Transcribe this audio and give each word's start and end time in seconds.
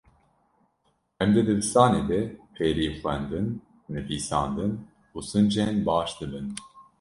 Em 1.23 1.29
di 1.35 1.41
dibistanê 1.47 2.01
de 2.09 2.19
fêrî 2.55 2.87
xwendin, 2.99 3.47
nivîsandin 3.93 4.73
û 5.15 5.17
sincên 5.31 5.75
baş 5.87 6.09
dibin. 6.19 6.47